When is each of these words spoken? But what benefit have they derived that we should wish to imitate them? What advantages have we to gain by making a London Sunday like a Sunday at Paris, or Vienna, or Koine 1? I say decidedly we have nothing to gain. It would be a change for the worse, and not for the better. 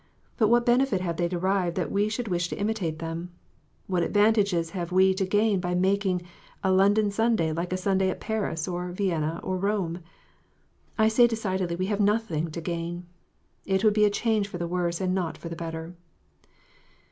But 0.35 0.47
what 0.47 0.65
benefit 0.65 0.99
have 1.01 1.17
they 1.17 1.27
derived 1.27 1.75
that 1.77 1.91
we 1.91 2.09
should 2.09 2.27
wish 2.27 2.49
to 2.49 2.57
imitate 2.57 2.97
them? 2.97 3.29
What 3.85 4.01
advantages 4.01 4.71
have 4.71 4.91
we 4.91 5.13
to 5.13 5.27
gain 5.27 5.59
by 5.59 5.75
making 5.75 6.23
a 6.63 6.71
London 6.71 7.11
Sunday 7.11 7.51
like 7.51 7.71
a 7.71 7.77
Sunday 7.77 8.09
at 8.09 8.19
Paris, 8.19 8.67
or 8.67 8.91
Vienna, 8.91 9.39
or 9.43 9.59
Koine 9.59 9.79
1? 9.79 10.03
I 10.97 11.07
say 11.07 11.27
decidedly 11.27 11.75
we 11.75 11.85
have 11.85 11.99
nothing 11.99 12.49
to 12.49 12.61
gain. 12.61 13.05
It 13.63 13.83
would 13.83 13.93
be 13.93 14.05
a 14.05 14.09
change 14.09 14.47
for 14.47 14.57
the 14.57 14.67
worse, 14.67 15.01
and 15.01 15.13
not 15.13 15.37
for 15.37 15.49
the 15.49 15.55
better. 15.55 15.93